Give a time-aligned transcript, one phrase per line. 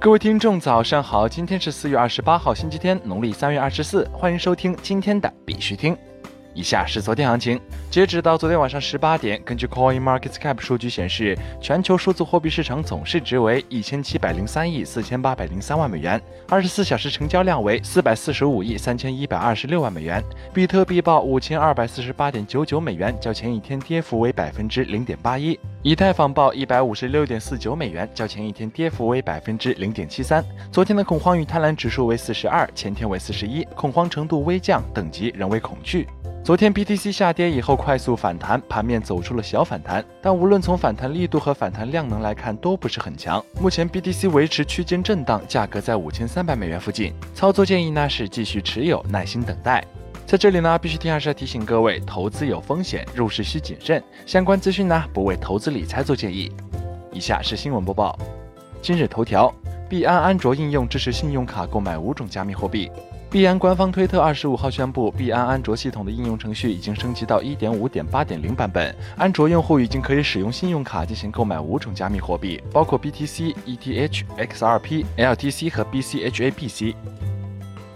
[0.00, 1.28] 各位听众，早上好！
[1.28, 4.08] 今天是四月二十八号，星期天，农历三月二十四。
[4.12, 5.96] 欢迎收听今天的必须听。
[6.54, 20.22] 以下是昨天行情，截止到昨天晚上十八点，根据 Coin Market Cap 数据显示，全球数字货币市场总市值为一千七百零三亿四千八百零三万美元，二十四小时成交量为四百四十五亿三千一百二十六万美元。
[20.54, 25.58] 比特币报五千二百四十八点九九美元，较前一天跌幅为百分之零点八一。
[25.84, 30.44] 以太坊报一百五十六点四九美元，较前一天跌幅为百分之零点七三。
[30.72, 36.08] 昨天的恐慌与贪婪指数为四十二，前天为四十一，恐慌程度微降，等级仍为恐惧。
[36.42, 43.42] 昨天 BTC 下跌以后快速反弹，盘面走出了小反弹，但无论从反弹力度和反弹量能来看都不是很强。
[43.60, 47.14] 目前 BTC 维持区间震荡，价格在五千三百美元附近。
[47.34, 49.84] 操作建议呢是继续持有，耐心等待。
[50.28, 54.04] 在这里呢，必须听还是要提醒各位，投资有风险，入市需谨慎。
[54.26, 56.52] 相关资讯呢不为投资理财做建议。
[57.10, 58.14] 以下是新闻播报。
[58.82, 59.50] 今日头条：
[59.88, 62.90] 币安安卓应用支持信用卡购买五种加密货币。
[63.30, 76.94] 币安官方推特二十五号宣布，币安安卓系统的应用程序已经升级到一点五点八点零版本，安卓用户已经可以使用信用卡进行购买五种加密货币，包括 BTC、ETH、XRP、LTC 和 BCHABC。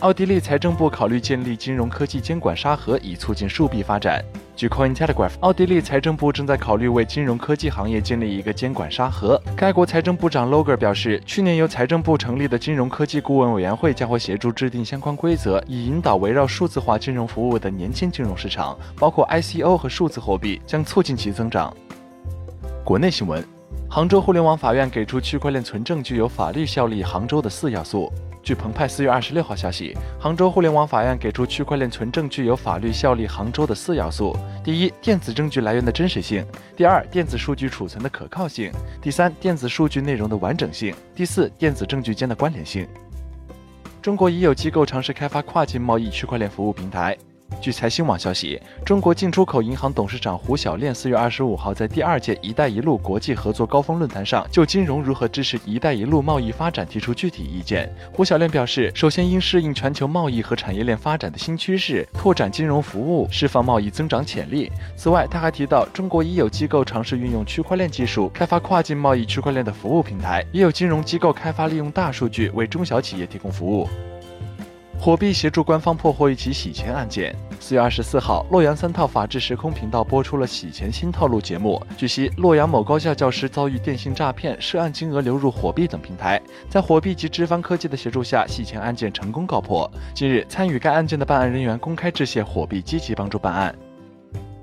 [0.00, 4.24] 奥地利财政部考虑建立金融科技监管沙盒，以促进数币发展。
[4.54, 9.40] 据 Coin Telegraph，奥地利财政部正在考虑为金融科技行业建立一个监管沙盒。
[9.56, 21.74] 该国财政部长 Loger 表示，去年由财政部成立的金融科技顾问委员会将会协助制定相关规则，以引导围绕数字化金融服务的年轻金融市场，包括 ICO 和数字货币，将促进其增长。
[22.84, 23.44] 国内新闻：
[23.90, 28.12] 杭州互联网法院给出区块链存证具有法律效力杭州的四要素。
[28.42, 36.44] 据澎湃四月二十六号消息，杭州互联网法院给出区块链存证具有法律效力杭州的四要素：第一，电子证据来源的真实性；
[36.76, 42.86] 第二，电子数据储存的可靠性；第三，电子数据内容的完整性；第四，电子证据间的关联性。
[44.02, 47.16] 中国已有机构尝试开发跨境贸易区块链服务平台。
[47.60, 57.92] 据财新网消息，中国进出口银行董事长胡小链四月二十五号在第二届“一带一路”国际合作高峰论坛上，就金融如何支持“一带一路”贸易发展提出具体意见。
[58.12, 64.70] 胡小链表示，首先应适应全球贸易和产业链发展的新趋势，拓展金融服务，释放贸易增长潜力。
[64.96, 73.88] 此外，他还提到，中国已有机构尝试运用区块链技术开发跨境贸易区块链的服务平台，也有金融机构开发利用大数据为中小企业提供服务。
[75.00, 77.34] 火币协助官方破获一起洗钱案件。
[77.60, 81.80] 四月二十四号，洛阳三套法治时空频道播出了洗钱新套路节目。
[81.96, 86.40] 据悉，洛阳某高校教师遭遇电信诈骗，涉案金额流入火币等平台。
[86.68, 89.88] 在火币及知方科技的协助下，洗钱案件成功告破。
[90.12, 93.72] 近日，参与该案件的办案人员公开致谢火币积极帮助办案。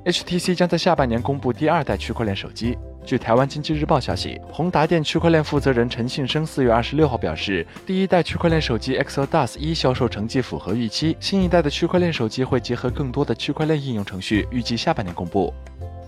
[0.03, 2.77] HTC 将在下半年公布第二代区块链手机。
[3.05, 15.53] 据台湾经济日报消息，宏达电区块链负责人陈信生四月二十六号表示，第一代区块链手机 Exodus 一销售成绩符合预期，新一代的区块链手机会结合更多的区块链应用程序，预计下半年公布。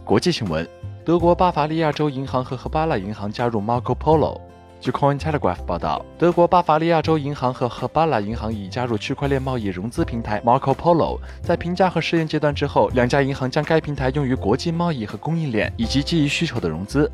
[0.04, 0.68] 国际新闻：
[1.06, 4.42] 德国巴伐利亚州银行和赫巴拉银行加入 Marco Polo。
[4.80, 11.20] 据 Coin Telegraph 报道，德国巴伐利亚州银行和赫巴拉银行已加入区块链贸易融资平台 Marco Polo。
[11.42, 17.12] 在评价和试验阶段之后，两家银行将该平台用于国际贸易和供应链以及基于需求的融资。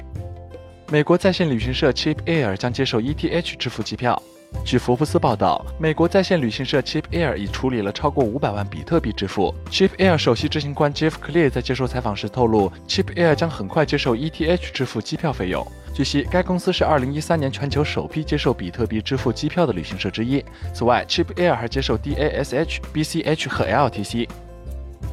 [0.90, 4.22] 美国在线旅行社 Chip Air 将接受 ETH 支付机票。
[4.66, 9.54] 据福布斯报道，美国在线旅行社 Chip Air 已处理了超过五百万比特币支付。
[9.70, 15.66] Chip Air 首席执行官 Jeff Clear 在接受采访时透露，Chip Air 将很快接受 ETH 支付机票费用。
[15.94, 20.44] 据悉，该公司是2013年全球首批接受比特币支付机票的旅行社之一。
[20.74, 24.28] 此外，Chip Air 还接受 DASH、BCH 和 LTC。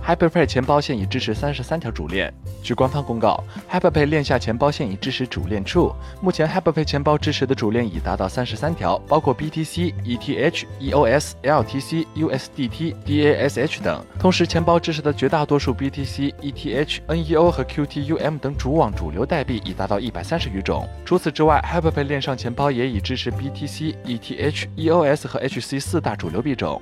[0.06, 2.32] HyperPay 钱包现已支持三十三条主链。
[2.62, 5.94] 据官方公告，HyperPay 链下钱包现已支持主链 True。
[6.20, 14.04] 目前，HyperPay 钱包支持的主链已达到三十三条，包括 BTC、ETH、EOS、LTC、USDT、DASH 等。
[14.18, 20.88] 同时，钱包支持的绝大多数 BTC、ETH、NEO 和 QTUM 等主网主流代币已达到一百三十余种。
[21.04, 26.80] 除此之外，HyperPay 链上钱包也已支持 BTC、ETH、EOS 和 HC 四大主流币种。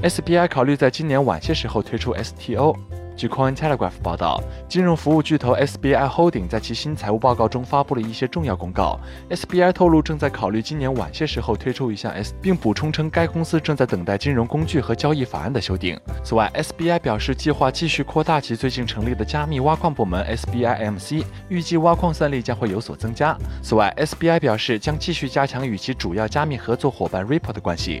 [0.00, 2.76] SBI 考虑在今年晚些时候推出 STO。
[3.16, 8.96] 据 Coin Telegraph 报道，金融服务巨头 SBI Holding 在其新财务报告中发布了一些重要公告。
[9.28, 15.98] SBI 透露正在考虑今年晚些时候推出一项 S，并补充称该公司正在等待金融工具和交易法案的修订。
[16.22, 23.36] 此外，SBI 表示计划继续扩大其最近成立的加密挖矿部门 SBIMC，预计挖矿算力将会有所增加。
[23.64, 28.00] 此外，SBI 表示将继续加强与其主要加密合作伙伴 Ripple 的关系。